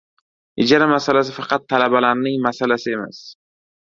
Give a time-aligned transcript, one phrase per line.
[0.63, 3.21] Ijara masalasi faqat ta'labalarning masalasi emas.